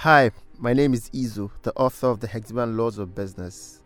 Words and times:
Hi, 0.00 0.30
my 0.58 0.74
name 0.74 0.92
is 0.92 1.08
Izu, 1.08 1.50
the 1.62 1.72
author 1.74 2.08
of 2.08 2.20
the 2.20 2.28
Hexavian 2.28 2.76
Laws 2.76 2.98
of 2.98 3.14
Business. 3.14 3.82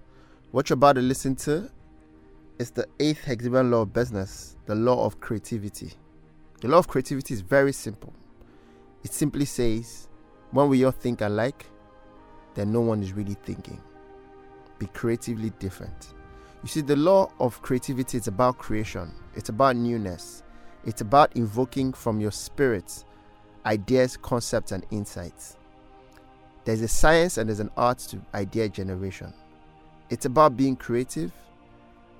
What 0.51 0.69
you're 0.69 0.75
about 0.75 0.95
to 0.95 1.03
listen 1.03 1.37
to 1.37 1.71
is 2.59 2.73
the 2.73 2.89
eighth 2.99 3.25
Hexavian 3.25 3.71
Law 3.71 3.83
of 3.83 3.93
Business, 3.93 4.57
the 4.67 4.75
law 4.75 5.07
of 5.07 5.21
creativity. 5.21 5.93
The 6.63 6.67
law 6.67 6.79
of 6.79 6.89
creativity 6.89 7.33
is 7.33 7.43
very 7.43 7.73
simple. 7.73 8.13
It 9.05 9.13
simply 9.13 9.45
says, 9.45 10.09
when 10.51 10.69
we 10.69 10.85
all 10.85 10.91
think 10.91 11.21
alike, 11.21 11.65
then 12.55 12.73
no 12.73 12.81
one 12.81 13.05
is 13.05 13.13
really 13.13 13.37
thinking. 13.45 13.81
Be 14.81 14.87
creatively 14.87 15.51
different. 15.61 16.15
You 16.65 16.69
see, 16.69 16.81
the 16.81 16.97
law 16.97 17.31
of 17.39 17.63
creativity 17.63 18.19
is 18.19 18.27
about 18.27 18.59
creation, 18.59 19.13
it's 19.37 19.49
about 19.49 19.77
newness, 19.77 20.43
it's 20.85 21.03
about 21.03 21.37
invoking 21.37 21.93
from 21.93 22.21
your 22.21 22.33
spirit 22.33 23.05
ideas, 23.65 24.17
concepts, 24.17 24.73
and 24.73 24.85
insights. 24.91 25.57
There's 26.65 26.83
a 26.83 26.89
science 26.89 27.39
and 27.39 27.49
there's 27.49 27.61
an 27.61 27.71
art 27.77 27.99
to 28.11 28.21
idea 28.35 28.69
generation. 28.69 29.33
It's 30.11 30.27
about 30.27 30.57
being 30.57 30.77
creative, 30.77 31.33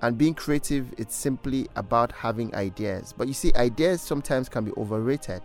and 0.01 0.17
being 0.17 0.33
creative, 0.33 0.93
it's 0.97 1.15
simply 1.15 1.67
about 1.75 2.11
having 2.11 2.53
ideas. 2.55 3.13
But 3.15 3.27
you 3.27 3.33
see, 3.33 3.51
ideas 3.55 4.01
sometimes 4.01 4.49
can 4.49 4.65
be 4.65 4.71
overrated. 4.75 5.43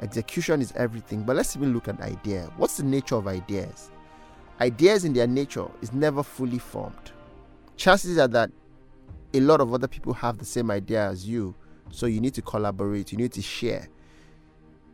Execution 0.00 0.60
is 0.60 0.72
everything. 0.76 1.24
But 1.24 1.34
let's 1.34 1.56
even 1.56 1.74
look 1.74 1.88
at 1.88 2.00
idea. 2.00 2.48
What's 2.56 2.76
the 2.76 2.84
nature 2.84 3.16
of 3.16 3.26
ideas? 3.26 3.90
Ideas 4.60 5.04
in 5.04 5.12
their 5.12 5.26
nature 5.26 5.66
is 5.82 5.92
never 5.92 6.22
fully 6.22 6.58
formed. 6.58 7.10
Chances 7.76 8.18
are 8.18 8.28
that 8.28 8.50
a 9.34 9.40
lot 9.40 9.60
of 9.60 9.74
other 9.74 9.88
people 9.88 10.12
have 10.14 10.38
the 10.38 10.44
same 10.44 10.70
idea 10.70 11.08
as 11.08 11.28
you, 11.28 11.54
so 11.90 12.06
you 12.06 12.20
need 12.20 12.34
to 12.34 12.42
collaborate, 12.42 13.10
you 13.10 13.18
need 13.18 13.32
to 13.32 13.42
share. 13.42 13.88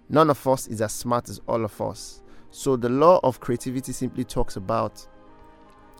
None 0.08 0.30
of 0.30 0.46
us 0.46 0.66
is 0.66 0.80
as 0.80 0.92
smart 0.92 1.28
as 1.28 1.40
all 1.46 1.64
of 1.64 1.80
us. 1.80 2.22
So 2.56 2.76
the 2.76 2.88
law 2.88 3.18
of 3.24 3.40
creativity 3.40 3.90
simply 3.90 4.22
talks 4.22 4.54
about 4.54 5.04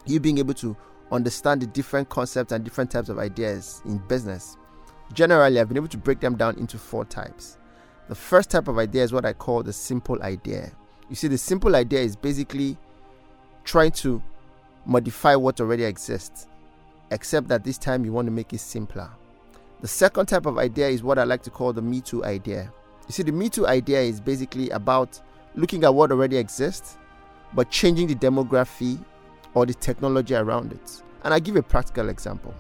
you 0.07 0.21
being 0.21 0.39
able 0.39 0.55
to 0.55 0.77
understand 1.11 1.61
the 1.61 1.67
different 1.67 2.09
concepts 2.09 2.53
and 2.53 2.63
different 2.63 2.93
types 2.93 3.09
of 3.09 3.19
ideas 3.19 3.83
in 3.87 3.99
business. 3.99 4.57
Generally, 5.13 5.59
I've 5.59 5.67
been 5.67 5.79
able 5.79 5.89
to 5.89 5.99
break 5.99 6.21
them 6.21 6.37
down 6.37 6.57
into 6.57 6.79
four 6.79 7.07
types. 7.07 7.59
The 8.09 8.15
first 8.15 8.51
type 8.51 8.69
of 8.69 8.79
idea 8.79 9.03
is 9.03 9.13
what 9.13 9.25
I 9.25 9.33
call 9.33 9.65
the 9.65 9.73
simple 9.73 10.23
idea. 10.23 10.71
You 11.09 11.17
see, 11.17 11.27
the 11.27 11.39
simple 11.39 11.75
idea 11.75 11.99
is 11.99 12.15
basically 12.15 12.79
trying 13.65 13.91
to 13.91 14.23
modify 14.87 15.35
what 15.35 15.61
already 15.61 15.83
exists, 15.83 16.47
except 17.11 17.49
that 17.49 17.65
this 17.65 17.79
time 17.79 18.05
you 18.05 18.13
want 18.13 18.27
to 18.27 18.33
make 18.33 18.53
it 18.53 18.61
simpler. 18.61 19.11
The 19.81 19.89
second 19.89 20.27
type 20.27 20.47
of 20.47 20.59
idea 20.59 20.87
is 20.87 21.03
what 21.03 21.19
I 21.19 21.25
like 21.25 21.43
to 21.43 21.51
call 21.51 21.73
the 21.73 21.83
Me 21.83 22.01
Too 22.01 22.25
idea. 22.25 22.73
You 23.09 23.13
see, 23.13 23.25
the 23.25 23.33
Me 23.33 23.49
Too 23.49 23.67
idea 23.67 24.03
is 24.03 24.21
basically 24.21 24.71
about 24.71 25.21
looking 25.55 25.85
at 25.85 25.95
what 25.95 26.11
already 26.11 26.37
exists, 26.37 26.99
but 27.55 27.71
changing 27.71 28.09
the 28.09 28.15
demography 28.15 29.03
or 29.55 29.67
the 29.67 29.75
technology 29.75 30.35
around 30.35 30.73
it. 30.73 31.03
And 31.23 31.33
I'll 31.33 31.41
give 31.41 31.57
a 31.57 31.63
practical 31.63 32.09
example. 32.09 32.55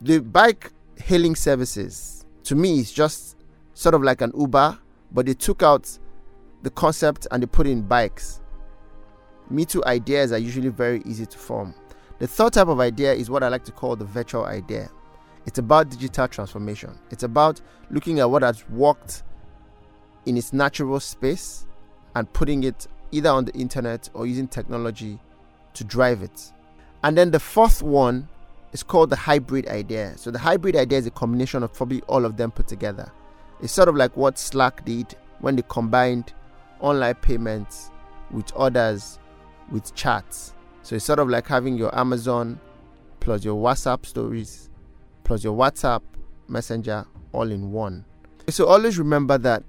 The 0.00 0.20
bike 0.20 0.72
hailing 0.96 1.36
services, 1.36 2.24
to 2.44 2.54
me, 2.54 2.78
is 2.78 2.92
just 2.92 3.36
sort 3.74 3.94
of 3.94 4.02
like 4.02 4.20
an 4.20 4.32
Uber, 4.38 4.78
but 5.12 5.26
they 5.26 5.34
took 5.34 5.62
out 5.62 5.98
the 6.62 6.70
concept 6.70 7.26
and 7.30 7.42
they 7.42 7.46
put 7.46 7.66
in 7.66 7.82
bikes. 7.82 8.40
Me 9.50 9.64
Too 9.64 9.84
ideas 9.84 10.32
are 10.32 10.38
usually 10.38 10.68
very 10.68 11.02
easy 11.04 11.26
to 11.26 11.38
form. 11.38 11.74
The 12.18 12.26
third 12.26 12.54
type 12.54 12.68
of 12.68 12.80
idea 12.80 13.12
is 13.12 13.28
what 13.28 13.42
I 13.42 13.48
like 13.48 13.64
to 13.64 13.72
call 13.72 13.96
the 13.96 14.04
virtual 14.04 14.44
idea. 14.46 14.88
It's 15.46 15.58
about 15.58 15.90
digital 15.90 16.26
transformation. 16.28 16.98
It's 17.10 17.22
about 17.22 17.60
looking 17.90 18.20
at 18.20 18.30
what 18.30 18.42
has 18.42 18.66
worked 18.70 19.24
in 20.26 20.36
its 20.36 20.52
natural 20.52 21.00
space 21.00 21.66
and 22.14 22.32
putting 22.32 22.64
it 22.64 22.86
either 23.12 23.30
on 23.30 23.44
the 23.44 23.52
internet 23.54 24.08
or 24.14 24.26
using 24.26 24.48
technology 24.48 25.18
to 25.74 25.84
drive 25.84 26.22
it. 26.22 26.52
And 27.02 27.16
then 27.16 27.30
the 27.30 27.40
fourth 27.40 27.82
one 27.82 28.28
is 28.72 28.82
called 28.82 29.10
the 29.10 29.16
hybrid 29.16 29.68
idea. 29.68 30.16
So 30.16 30.30
the 30.30 30.38
hybrid 30.38 30.76
idea 30.76 30.98
is 30.98 31.06
a 31.06 31.10
combination 31.10 31.62
of 31.62 31.72
probably 31.72 32.00
all 32.02 32.24
of 32.24 32.36
them 32.36 32.50
put 32.50 32.66
together. 32.66 33.10
It's 33.60 33.72
sort 33.72 33.88
of 33.88 33.96
like 33.96 34.16
what 34.16 34.38
Slack 34.38 34.84
did 34.84 35.14
when 35.40 35.56
they 35.56 35.62
combined 35.68 36.32
online 36.80 37.14
payments 37.14 37.90
with 38.30 38.52
others 38.54 39.18
with 39.70 39.94
chats. 39.94 40.54
So 40.82 40.96
it's 40.96 41.04
sort 41.04 41.18
of 41.18 41.28
like 41.28 41.46
having 41.46 41.76
your 41.78 41.96
Amazon 41.98 42.58
plus 43.20 43.44
your 43.44 43.62
WhatsApp 43.62 44.04
stories 44.04 44.70
plus 45.22 45.42
your 45.42 45.56
WhatsApp 45.56 46.02
messenger 46.48 47.06
all 47.32 47.50
in 47.50 47.72
one. 47.72 48.04
So 48.48 48.66
always 48.66 48.98
remember 48.98 49.38
that 49.38 49.62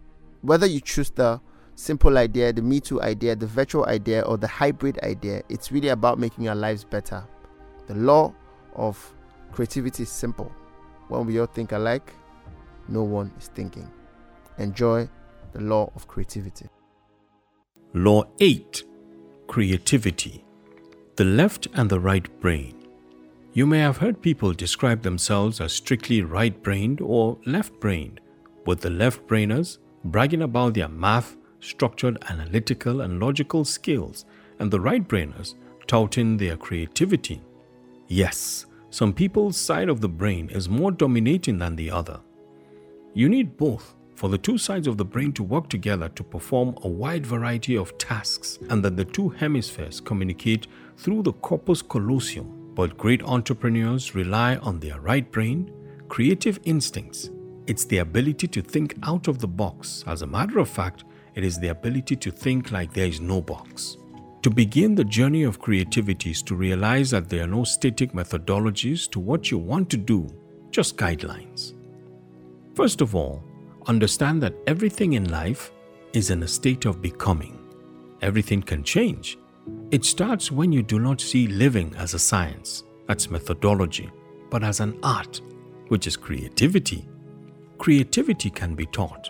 whether 0.46 0.68
you 0.68 0.80
choose 0.80 1.10
the 1.10 1.42
simple 1.76 2.18
idea, 2.18 2.54
the 2.54 2.62
Me 2.62 2.80
Too 2.80 3.02
idea, 3.02 3.36
the 3.36 3.48
virtual 3.48 3.86
idea, 3.86 4.22
or 4.22 4.38
the 4.38 4.48
hybrid 4.48 5.00
idea, 5.04 5.42
it's 5.50 5.72
really 5.72 5.90
about 5.90 6.20
making 6.20 6.48
our 6.48 6.56
lives 6.56 6.84
better. 6.84 7.24
The 7.88 7.96
law 7.96 8.34
of 8.76 9.14
creativity 9.52 10.04
is 10.04 10.10
simple. 10.10 10.52
When 11.08 11.26
we 11.26 11.40
all 11.40 11.46
think 11.48 11.72
alike, 11.72 12.14
no 12.88 13.04
one 13.04 13.32
is 13.38 13.48
thinking. 13.48 13.90
Enjoy 14.58 15.10
the 15.54 15.62
law 15.62 15.92
of 15.96 16.08
creativity. 16.08 16.68
Law 17.94 18.24
8 18.40 18.84
Creativity 19.48 20.44
The 21.16 21.26
left 21.26 21.68
and 21.74 21.90
the 21.90 22.00
right 22.00 22.40
brain. 22.40 22.76
You 23.54 23.66
may 23.66 23.80
have 23.80 23.98
heard 23.98 24.22
people 24.22 24.54
describe 24.54 25.02
themselves 25.02 25.62
as 25.62 25.72
strictly 25.72 26.22
right 26.22 26.62
brained 26.62 27.00
or 27.02 27.38
left 27.46 27.80
brained, 27.80 28.20
with 28.66 28.82
the 28.82 28.90
left 28.90 29.26
brainers 29.28 29.78
bragging 30.06 30.42
about 30.42 30.74
their 30.74 30.88
math, 30.88 31.36
structured 31.60 32.18
analytical 32.30 33.02
and 33.02 33.20
logical 33.20 33.66
skills, 33.66 34.26
and 34.60 34.72
the 34.72 34.80
right 34.80 35.06
brainers 35.08 35.56
touting 35.88 36.38
their 36.38 36.58
creativity. 36.58 37.42
Yes, 38.08 38.66
some 38.90 39.14
people's 39.14 39.58
side 39.58 39.90
of 39.90 40.02
the 40.02 40.10
brain 40.10 40.50
is 40.50 40.70
more 40.70 40.92
dominating 40.92 41.58
than 41.58 41.76
the 41.76 41.92
other. 41.92 42.20
You 43.14 43.30
need 43.30 43.58
both 43.58 43.96
for 44.16 44.30
the 44.30 44.38
two 44.38 44.58
sides 44.58 44.88
of 44.88 44.98
the 44.98 45.06
brain 45.06 45.34
to 45.34 45.44
work 45.44 45.68
together 45.68 46.08
to 46.10 46.24
perform 46.24 46.76
a 46.84 46.88
wide 46.88 47.26
variety 47.26 47.76
of 47.76 47.98
tasks 47.98 48.60
and 48.70 48.84
that 48.84 48.96
the 48.96 49.06
two 49.06 49.30
hemispheres 49.30 50.00
communicate 50.00 50.68
through 50.98 51.24
the 51.24 51.34
corpus 51.34 51.82
callosum 51.82 52.66
but 52.76 52.98
great 52.98 53.24
entrepreneurs 53.24 54.14
rely 54.14 54.58
on 54.58 54.80
their 54.80 55.00
right 55.00 55.32
brain, 55.32 55.72
creative 56.10 56.60
instincts. 56.66 57.32
It's 57.68 57.86
the 57.86 58.00
ability 58.00 58.48
to 58.48 58.62
think 58.62 58.96
out 59.04 59.28
of 59.28 59.40
the 59.40 59.48
box. 59.48 60.04
As 60.08 60.22
a 60.22 60.28
matter 60.28 60.60
of 60.60 60.70
fact, 60.70 61.04
it 61.34 61.44
is 61.44 61.60
the 61.60 61.70
ability 61.70 62.16
to 62.18 62.32
think 62.32 62.72
like 62.72 62.94
there 62.94 63.08
is 63.08 63.20
no 63.20 63.42
box. 63.42 63.98
To 64.44 64.50
begin 64.50 64.94
the 64.94 65.04
journey 65.04 65.44
of 65.44 65.60
creativity 65.60 66.32
is 66.32 66.44
to 66.44 66.56
realize 66.56 67.10
that 67.12 67.30
there 67.30 67.44
are 67.44 67.48
no 67.48 67.64
static 67.64 68.14
methodologies 68.14 69.10
to 69.12 69.20
what 69.20 69.50
you 69.50 69.58
want 69.58 69.90
to 69.90 69.98
do, 69.98 70.28
just 70.70 70.98
guidelines. 70.98 71.74
First 72.76 73.02
of 73.02 73.16
all, 73.16 73.44
understand 73.88 74.42
that 74.44 74.56
everything 74.68 75.14
in 75.14 75.32
life 75.32 75.72
is 76.14 76.30
in 76.30 76.44
a 76.44 76.48
state 76.48 76.86
of 76.86 77.02
becoming. 77.02 77.58
Everything 78.22 78.62
can 78.62 78.84
change, 78.84 79.38
it 79.92 80.06
starts 80.06 80.52
when 80.52 80.72
you 80.72 80.84
do 80.84 81.00
not 81.00 81.22
see 81.22 81.48
living 81.48 81.94
as 81.98 82.14
a 82.14 82.20
science, 82.20 82.84
that's 83.08 83.32
methodology, 83.32 84.12
but 84.50 84.64
as 84.64 84.80
an 84.80 84.98
art, 85.02 85.42
which 85.88 86.06
is 86.08 86.18
creativity. 86.18 87.08
Creativity 87.78 88.50
can 88.50 88.76
be 88.76 88.86
taught. 88.86 89.30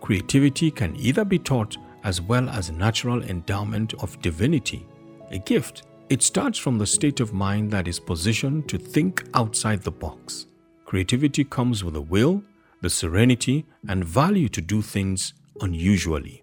Creativity 0.00 0.70
can 0.70 0.96
either 0.96 1.24
be 1.24 1.38
taught 1.38 1.76
as 2.04 2.20
well 2.20 2.48
as 2.48 2.70
natural 2.70 3.22
endowment 3.22 3.94
of 3.94 4.20
divinity, 4.22 4.86
a 5.30 5.38
gift. 5.38 5.82
It 6.08 6.22
starts 6.22 6.58
from 6.58 6.78
the 6.78 6.86
state 6.86 7.20
of 7.20 7.32
mind 7.32 7.70
that 7.72 7.88
is 7.88 7.98
positioned 7.98 8.68
to 8.68 8.78
think 8.78 9.24
outside 9.34 9.82
the 9.82 9.90
box. 9.90 10.46
Creativity 10.84 11.44
comes 11.44 11.82
with 11.82 11.96
a 11.96 12.00
will, 12.00 12.42
the 12.80 12.90
serenity, 12.90 13.66
and 13.88 14.04
value 14.04 14.48
to 14.50 14.60
do 14.60 14.82
things 14.82 15.34
unusually. 15.60 16.42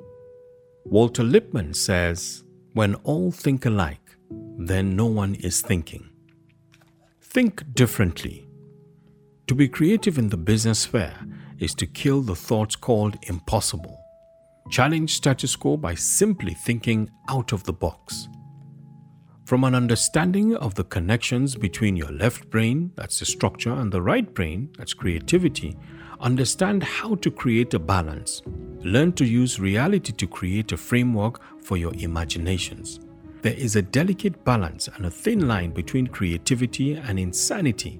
Walter 0.83 1.23
Lippmann 1.23 1.73
says, 1.73 2.43
when 2.73 2.95
all 2.95 3.31
think 3.31 3.65
alike, 3.65 4.17
then 4.57 4.95
no 4.95 5.05
one 5.05 5.35
is 5.35 5.61
thinking. 5.61 6.09
Think 7.21 7.73
differently. 7.73 8.47
To 9.47 9.55
be 9.55 9.67
creative 9.67 10.17
in 10.17 10.29
the 10.29 10.37
business 10.37 10.79
sphere 10.79 11.13
is 11.59 11.75
to 11.75 11.85
kill 11.85 12.21
the 12.21 12.35
thoughts 12.35 12.77
called 12.77 13.17
impossible. 13.23 13.99
Challenge 14.69 15.13
status 15.13 15.57
quo 15.57 15.75
by 15.75 15.95
simply 15.95 16.53
thinking 16.53 17.09
out 17.27 17.51
of 17.51 17.65
the 17.65 17.73
box. 17.73 18.29
From 19.43 19.65
an 19.65 19.75
understanding 19.75 20.55
of 20.55 20.75
the 20.75 20.85
connections 20.85 21.55
between 21.55 21.97
your 21.97 22.11
left 22.13 22.49
brain, 22.49 22.93
that's 22.95 23.19
the 23.19 23.25
structure, 23.25 23.73
and 23.73 23.91
the 23.91 24.01
right 24.01 24.33
brain, 24.33 24.69
that's 24.77 24.93
creativity, 24.93 25.75
understand 26.21 26.81
how 26.81 27.15
to 27.15 27.29
create 27.29 27.73
a 27.73 27.79
balance. 27.79 28.41
Learn 28.79 29.11
to 29.13 29.25
use 29.25 29.59
reality 29.59 30.13
to 30.13 30.25
create 30.25 30.71
a 30.71 30.77
framework 30.77 31.41
for 31.61 31.75
your 31.75 31.93
imaginations. 31.95 33.01
There 33.41 33.53
is 33.53 33.75
a 33.75 33.81
delicate 33.81 34.45
balance 34.45 34.87
and 34.87 35.05
a 35.05 35.11
thin 35.11 35.49
line 35.49 35.71
between 35.71 36.07
creativity 36.07 36.93
and 36.93 37.19
insanity. 37.19 37.99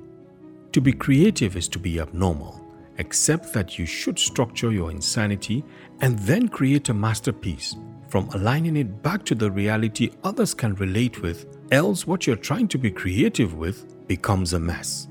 To 0.74 0.82
be 0.82 0.92
creative 0.92 1.56
is 1.56 1.68
to 1.70 1.80
be 1.80 2.00
abnormal, 2.00 2.60
except 2.98 3.54
that 3.54 3.78
you 3.78 3.86
should 3.86 4.18
structure 4.18 4.72
your 4.72 4.90
insanity 4.90 5.64
and 6.02 6.18
then 6.20 6.50
create 6.50 6.90
a 6.90 6.94
masterpiece 6.96 7.76
from 8.08 8.28
aligning 8.34 8.78
it 8.78 9.02
back 9.02 9.24
to 9.26 9.36
the 9.36 9.50
reality 9.50 10.12
others 10.24 10.54
can 10.54 10.76
relate 10.76 11.22
with, 11.22 11.46
else, 11.72 12.06
what 12.06 12.26
you're 12.26 12.36
trying 12.36 12.68
to 12.68 12.78
be 12.78 12.92
creative 12.92 13.54
with 13.56 14.08
becomes 14.08 14.54
a 14.54 14.60
mess. 14.60 15.08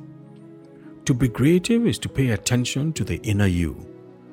To 1.05 1.15
be 1.15 1.29
creative 1.29 1.87
is 1.87 1.99
to 2.01 2.09
pay 2.09 2.31
attention 2.31 2.93
to 2.95 3.05
the 3.05 3.21
inner 3.23 3.47
you. 3.47 3.87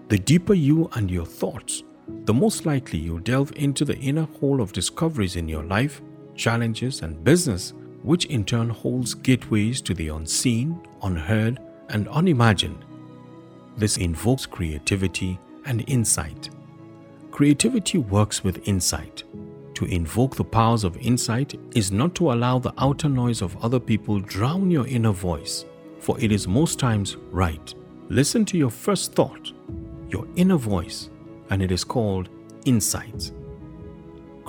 The 0.09 0.19
deeper 0.19 0.53
you 0.55 0.89
and 0.93 1.09
your 1.09 1.25
thoughts, 1.25 1.83
the 2.25 2.33
most 2.33 2.65
likely 2.65 2.99
you'll 2.99 3.19
delve 3.19 3.53
into 3.55 3.85
the 3.85 3.97
inner 3.97 4.27
hole 4.39 4.61
of 4.61 4.73
discoveries 4.73 5.35
in 5.35 5.47
your 5.47 5.63
life, 5.63 6.01
challenges, 6.35 7.01
and 7.01 7.23
business, 7.23 7.73
which 8.03 8.25
in 8.25 8.45
turn 8.45 8.69
holds 8.69 9.13
gateways 9.13 9.81
to 9.81 9.93
the 9.93 10.09
unseen, 10.09 10.79
unheard, 11.03 11.59
and 11.89 12.07
unimagined. 12.09 12.85
This 13.77 13.97
invokes 13.97 14.45
creativity 14.45 15.39
and 15.65 15.83
insight. 15.87 16.49
Creativity 17.31 17.97
works 17.97 18.43
with 18.43 18.67
insight. 18.67 19.23
To 19.75 19.85
invoke 19.85 20.35
the 20.35 20.43
powers 20.43 20.83
of 20.83 20.97
insight 20.97 21.57
is 21.73 21.91
not 21.91 22.13
to 22.15 22.33
allow 22.33 22.59
the 22.59 22.73
outer 22.77 23.07
noise 23.07 23.41
of 23.41 23.55
other 23.63 23.79
people 23.79 24.19
drown 24.19 24.69
your 24.69 24.85
inner 24.87 25.13
voice, 25.13 25.65
for 25.99 26.19
it 26.19 26.31
is 26.31 26.47
most 26.47 26.79
times 26.79 27.15
right. 27.31 27.73
Listen 28.09 28.43
to 28.45 28.57
your 28.57 28.71
first 28.71 29.13
thought, 29.13 29.51
your 30.09 30.27
inner 30.35 30.57
voice, 30.57 31.09
and 31.49 31.61
it 31.61 31.71
is 31.71 31.83
called 31.83 32.29
insight. 32.65 33.31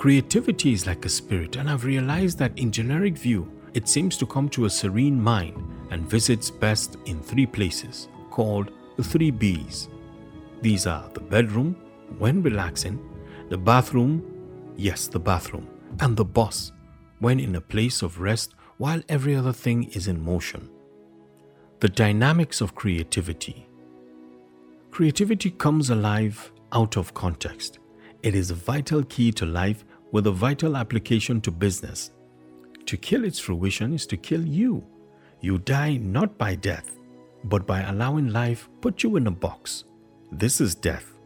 Creativity 0.01 0.73
is 0.73 0.87
like 0.87 1.05
a 1.05 1.09
spirit, 1.09 1.57
and 1.57 1.69
I've 1.69 1.85
realized 1.85 2.39
that 2.39 2.57
in 2.57 2.71
generic 2.71 3.15
view, 3.15 3.47
it 3.75 3.87
seems 3.87 4.17
to 4.17 4.25
come 4.25 4.49
to 4.49 4.65
a 4.65 4.69
serene 4.69 5.21
mind 5.21 5.63
and 5.91 6.09
visits 6.09 6.49
best 6.49 6.97
in 7.05 7.21
three 7.21 7.45
places 7.45 8.07
called 8.31 8.71
the 8.97 9.03
three 9.03 9.29
B's. 9.29 9.89
These 10.63 10.87
are 10.87 11.07
the 11.13 11.19
bedroom, 11.19 11.75
when 12.17 12.41
relaxing, 12.41 12.99
the 13.49 13.59
bathroom, 13.59 14.73
yes, 14.75 15.05
the 15.05 15.19
bathroom, 15.19 15.67
and 15.99 16.17
the 16.17 16.25
boss 16.25 16.71
when 17.19 17.39
in 17.39 17.57
a 17.57 17.61
place 17.61 18.01
of 18.01 18.19
rest 18.19 18.55
while 18.77 19.03
every 19.07 19.35
other 19.35 19.53
thing 19.53 19.83
is 19.91 20.07
in 20.07 20.19
motion. 20.19 20.67
The 21.79 21.89
dynamics 21.89 22.59
of 22.59 22.73
creativity. 22.73 23.67
Creativity 24.89 25.51
comes 25.51 25.91
alive 25.91 26.51
out 26.71 26.97
of 26.97 27.13
context. 27.13 27.77
It 28.23 28.33
is 28.33 28.49
a 28.49 28.55
vital 28.55 29.03
key 29.03 29.31
to 29.33 29.45
life 29.45 29.83
with 30.11 30.27
a 30.27 30.31
vital 30.31 30.75
application 30.77 31.41
to 31.41 31.51
business. 31.51 32.11
To 32.85 32.97
kill 32.97 33.25
its 33.25 33.39
fruition 33.39 33.93
is 33.93 34.05
to 34.07 34.17
kill 34.17 34.45
you. 34.45 34.85
You 35.39 35.57
die 35.57 35.97
not 35.97 36.37
by 36.37 36.55
death, 36.55 36.99
but 37.45 37.65
by 37.65 37.81
allowing 37.81 38.29
life 38.29 38.69
put 38.81 39.03
you 39.03 39.15
in 39.15 39.27
a 39.27 39.31
box. 39.31 39.85
This 40.31 40.61
is 40.61 40.75
death. 40.75 41.17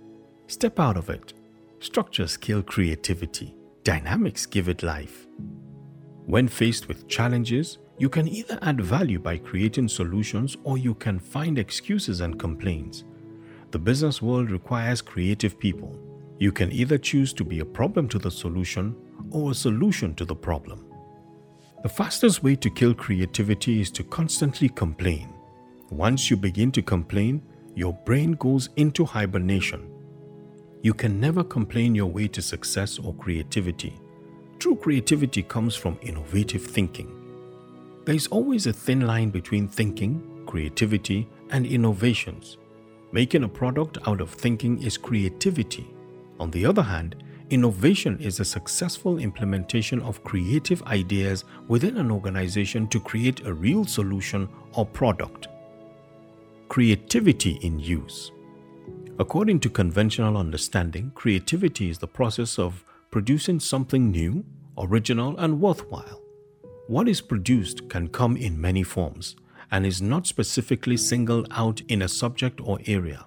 Step 0.47 0.79
out 0.79 0.97
of 0.97 1.09
it. 1.09 1.33
Structures 1.79 2.37
kill 2.37 2.63
creativity, 2.63 3.55
dynamics 3.83 4.45
give 4.45 4.69
it 4.69 4.83
life. 4.83 5.27
When 6.25 6.47
faced 6.47 6.87
with 6.87 7.07
challenges, 7.07 7.77
you 7.97 8.09
can 8.09 8.27
either 8.27 8.59
add 8.61 8.81
value 8.81 9.19
by 9.19 9.37
creating 9.37 9.87
solutions 9.87 10.57
or 10.63 10.77
you 10.77 10.95
can 10.95 11.19
find 11.19 11.57
excuses 11.57 12.21
and 12.21 12.39
complaints. 12.39 13.03
The 13.71 13.79
business 13.79 14.21
world 14.21 14.51
requires 14.51 15.01
creative 15.01 15.59
people. 15.59 15.99
You 16.39 16.51
can 16.51 16.71
either 16.71 16.97
choose 16.97 17.33
to 17.33 17.43
be 17.43 17.59
a 17.59 17.65
problem 17.65 18.07
to 18.09 18.19
the 18.19 18.31
solution 18.31 18.95
or 19.31 19.51
a 19.51 19.55
solution 19.55 20.13
to 20.15 20.25
the 20.25 20.35
problem. 20.35 20.85
The 21.83 21.89
fastest 21.89 22.43
way 22.43 22.55
to 22.57 22.69
kill 22.69 22.93
creativity 22.93 23.81
is 23.81 23.91
to 23.91 24.03
constantly 24.03 24.69
complain. 24.69 25.29
Once 25.89 26.29
you 26.29 26.37
begin 26.37 26.71
to 26.73 26.81
complain, 26.81 27.41
your 27.75 27.93
brain 28.05 28.33
goes 28.33 28.69
into 28.75 29.05
hibernation 29.05 29.91
you 30.85 30.93
can 30.93 31.19
never 31.19 31.43
complain 31.43 31.95
your 31.95 32.05
way 32.05 32.27
to 32.27 32.43
success 32.43 32.99
or 32.99 33.15
creativity. 33.15 33.99
True 34.59 34.75
creativity 34.75 35.41
comes 35.41 35.75
from 35.75 35.97
innovative 36.03 36.63
thinking. 36.63 37.09
There 38.05 38.13
is 38.13 38.27
always 38.27 38.67
a 38.67 38.73
thin 38.73 39.07
line 39.07 39.31
between 39.31 39.67
thinking, 39.67 40.43
creativity, 40.45 41.27
and 41.49 41.65
innovations. 41.65 42.57
Making 43.11 43.45
a 43.45 43.49
product 43.49 43.97
out 44.05 44.21
of 44.21 44.29
thinking 44.29 44.79
is 44.83 44.95
creativity. 44.95 45.87
On 46.39 46.51
the 46.51 46.65
other 46.65 46.83
hand, 46.83 47.15
innovation 47.49 48.19
is 48.19 48.39
a 48.39 48.45
successful 48.45 49.19
implementation 49.19 50.01
of 50.01 50.23
creative 50.23 50.81
ideas 50.83 51.45
within 51.67 51.97
an 51.97 52.11
organization 52.11 52.87
to 52.87 52.99
create 52.99 53.45
a 53.45 53.53
real 53.53 53.85
solution 53.85 54.49
or 54.73 54.85
product. 54.85 55.47
Creativity 56.67 57.59
in 57.61 57.79
use. 57.79 58.31
According 59.17 59.61
to 59.61 59.69
conventional 59.69 60.35
understanding, 60.35 61.11
creativity 61.15 61.89
is 61.89 61.99
the 61.99 62.07
process 62.07 62.59
of 62.59 62.83
producing 63.11 63.61
something 63.61 64.11
new, 64.11 64.43
original, 64.77 65.37
and 65.37 65.61
worthwhile. 65.61 66.21
What 66.87 67.07
is 67.07 67.21
produced 67.21 67.89
can 67.89 68.09
come 68.09 68.35
in 68.35 68.59
many 68.59 68.83
forms 68.83 69.37
and 69.71 69.85
is 69.85 70.01
not 70.01 70.27
specifically 70.27 70.97
singled 70.97 71.47
out 71.51 71.81
in 71.87 72.01
a 72.01 72.09
subject 72.09 72.59
or 72.61 72.79
area. 72.85 73.25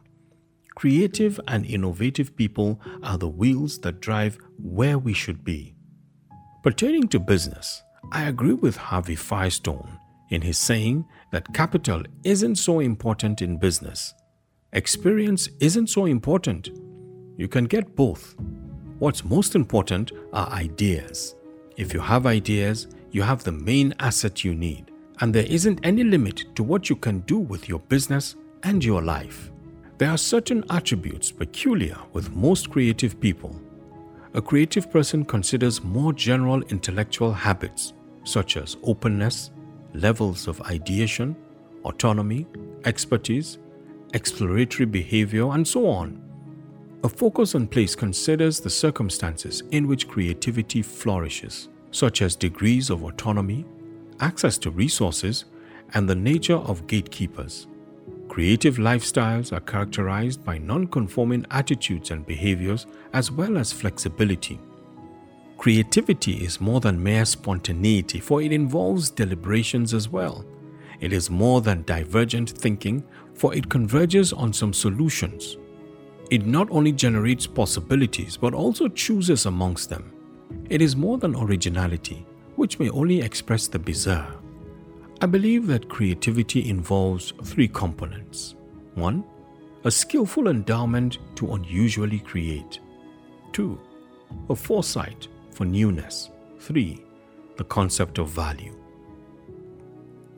Creative 0.78 1.40
and 1.48 1.66
innovative 1.66 2.36
people 2.36 2.80
are 3.02 3.18
the 3.18 3.28
wheels 3.28 3.80
that 3.80 4.00
drive 4.00 4.38
where 4.62 4.96
we 4.96 5.12
should 5.12 5.42
be. 5.42 5.74
Pertaining 6.62 7.08
to 7.08 7.18
business, 7.18 7.82
I 8.12 8.28
agree 8.28 8.52
with 8.52 8.76
Harvey 8.76 9.16
Firestone 9.16 9.98
in 10.30 10.40
his 10.40 10.56
saying 10.56 11.04
that 11.32 11.52
capital 11.52 12.04
isn't 12.22 12.56
so 12.56 12.78
important 12.78 13.42
in 13.42 13.58
business 13.58 14.14
Experience 14.74 15.48
isn't 15.60 15.88
so 15.88 16.04
important. 16.04 16.68
You 17.38 17.48
can 17.48 17.64
get 17.64 17.96
both. 17.96 18.36
What's 18.98 19.24
most 19.24 19.54
important 19.54 20.12
are 20.34 20.46
ideas. 20.50 21.34
If 21.78 21.94
you 21.94 22.00
have 22.00 22.26
ideas, 22.26 22.86
you 23.10 23.22
have 23.22 23.42
the 23.42 23.52
main 23.52 23.94
asset 23.98 24.44
you 24.44 24.54
need, 24.54 24.90
and 25.20 25.34
there 25.34 25.46
isn't 25.46 25.80
any 25.82 26.04
limit 26.04 26.54
to 26.54 26.62
what 26.62 26.90
you 26.90 26.96
can 26.96 27.20
do 27.20 27.38
with 27.38 27.66
your 27.66 27.78
business 27.78 28.36
and 28.62 28.84
your 28.84 29.00
life. 29.00 29.50
There 29.98 30.10
are 30.10 30.16
certain 30.16 30.62
attributes 30.70 31.32
peculiar 31.32 31.98
with 32.12 32.34
most 32.36 32.70
creative 32.70 33.20
people. 33.20 33.60
A 34.34 34.40
creative 34.40 34.92
person 34.92 35.24
considers 35.24 35.82
more 35.82 36.12
general 36.12 36.62
intellectual 36.62 37.32
habits 37.32 37.94
such 38.22 38.56
as 38.56 38.76
openness, 38.84 39.50
levels 39.94 40.46
of 40.46 40.60
ideation, 40.62 41.34
autonomy, 41.84 42.46
expertise, 42.84 43.58
exploratory 44.14 44.86
behavior, 44.86 45.50
and 45.50 45.66
so 45.66 45.88
on. 45.88 46.22
A 47.02 47.08
focus 47.08 47.56
on 47.56 47.66
place 47.66 47.96
considers 47.96 48.60
the 48.60 48.70
circumstances 48.70 49.64
in 49.72 49.88
which 49.88 50.06
creativity 50.06 50.80
flourishes, 50.80 51.70
such 51.90 52.22
as 52.22 52.36
degrees 52.36 52.88
of 52.90 53.02
autonomy, 53.02 53.64
access 54.20 54.58
to 54.58 54.70
resources, 54.70 55.46
and 55.94 56.08
the 56.08 56.14
nature 56.14 56.56
of 56.56 56.86
gatekeepers. 56.86 57.66
Creative 58.38 58.76
lifestyles 58.76 59.52
are 59.52 59.58
characterized 59.58 60.44
by 60.44 60.58
non-conforming 60.58 61.44
attitudes 61.50 62.12
and 62.12 62.24
behaviors 62.24 62.86
as 63.12 63.32
well 63.32 63.58
as 63.58 63.72
flexibility. 63.72 64.60
Creativity 65.56 66.44
is 66.44 66.60
more 66.60 66.78
than 66.78 67.02
mere 67.02 67.24
spontaneity, 67.24 68.20
for 68.20 68.40
it 68.40 68.52
involves 68.52 69.10
deliberations 69.10 69.92
as 69.92 70.08
well. 70.08 70.44
It 71.00 71.12
is 71.12 71.30
more 71.30 71.60
than 71.60 71.82
divergent 71.82 72.50
thinking, 72.50 73.02
for 73.34 73.56
it 73.56 73.68
converges 73.68 74.32
on 74.32 74.52
some 74.52 74.72
solutions. 74.72 75.56
It 76.30 76.46
not 76.46 76.68
only 76.70 76.92
generates 76.92 77.44
possibilities 77.44 78.36
but 78.36 78.54
also 78.54 78.86
chooses 78.86 79.46
amongst 79.46 79.90
them. 79.90 80.12
It 80.70 80.80
is 80.80 80.94
more 80.94 81.18
than 81.18 81.34
originality, 81.34 82.24
which 82.54 82.78
may 82.78 82.88
only 82.90 83.20
express 83.20 83.66
the 83.66 83.80
bizarre. 83.80 84.37
I 85.20 85.26
believe 85.26 85.66
that 85.66 85.88
creativity 85.88 86.70
involves 86.70 87.32
three 87.42 87.66
components. 87.66 88.54
One, 88.94 89.24
a 89.82 89.90
skillful 89.90 90.46
endowment 90.46 91.18
to 91.34 91.54
unusually 91.54 92.20
create. 92.20 92.78
Two, 93.52 93.80
a 94.48 94.54
foresight 94.54 95.26
for 95.50 95.64
newness. 95.64 96.30
Three, 96.60 97.04
the 97.56 97.64
concept 97.64 98.18
of 98.18 98.28
value. 98.28 98.76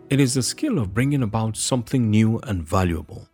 It 0.09 0.19
is 0.19 0.33
the 0.33 0.43
skill 0.43 0.79
of 0.79 0.95
bringing 0.95 1.23
about 1.23 1.59
something 1.59 2.09
new 2.09 2.39
and 2.41 2.63
valuable. 2.63 3.29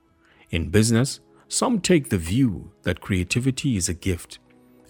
In 0.51 0.69
business, 0.71 1.21
some 1.47 1.81
take 1.81 2.09
the 2.09 2.19
view 2.19 2.73
that 2.83 3.01
creativity 3.01 3.77
is 3.77 3.89
a 3.89 3.95
gift 3.95 4.41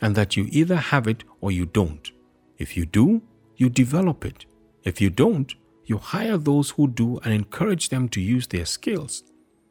and 0.00 0.14
that 0.14 0.38
you 0.38 0.48
either 0.50 0.76
have 0.76 1.06
it 1.06 1.22
or 1.42 1.52
you 1.52 1.66
don't. 1.66 2.10
If 2.56 2.78
you 2.78 2.86
do, 2.86 3.20
you 3.56 3.68
develop 3.68 4.24
it. 4.24 4.46
If 4.84 5.02
you 5.02 5.10
don't, 5.10 5.54
you 5.86 5.98
hire 5.98 6.36
those 6.36 6.70
who 6.70 6.88
do 6.88 7.18
and 7.24 7.32
encourage 7.32 7.88
them 7.88 8.08
to 8.10 8.20
use 8.20 8.46
their 8.48 8.66
skills. 8.66 9.22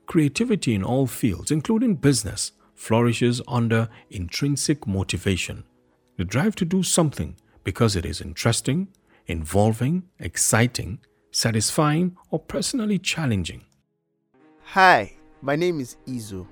Creativity 0.07 0.73
in 0.73 0.83
all 0.83 1.07
fields, 1.07 1.51
including 1.51 1.95
business, 1.95 2.51
flourishes 2.73 3.41
under 3.47 3.89
intrinsic 4.09 4.87
motivation 4.87 5.63
the 6.17 6.23
drive 6.23 6.55
to 6.55 6.65
do 6.65 6.81
something 6.83 7.35
because 7.63 7.95
it 7.95 8.05
is 8.05 8.21
interesting, 8.21 8.87
involving, 9.27 10.03
exciting, 10.19 10.99
satisfying, 11.31 12.15
or 12.29 12.39
personally 12.39 12.97
challenging. 12.97 13.65
Hi, 14.63 15.13
my 15.41 15.55
name 15.55 15.79
is 15.79 15.97
Izo. 16.07 16.47